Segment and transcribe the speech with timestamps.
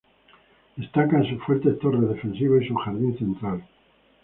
[0.77, 3.63] Destacan sus fuertes torres defensivas y su jardín central.